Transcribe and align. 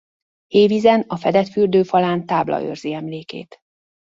Hévízen 0.47 1.01
a 1.07 1.15
fedett 1.15 1.47
fürdő 1.47 1.83
falán 1.83 2.25
tábla 2.25 2.61
őrzi 2.61 2.93
emlékét. 2.93 3.57